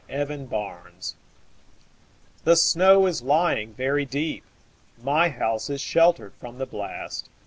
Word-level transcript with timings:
Convention 0.07 1.15
THE 2.43 2.55
SNOW 2.55 3.05
is 3.05 3.21
lying 3.21 3.75
very 3.75 4.03
deep.My 4.03 5.29
house 5.29 5.69
is 5.69 5.79
sheltered 5.79 6.33
from 6.39 6.57
the 6.57 6.65
blast. 6.65 7.29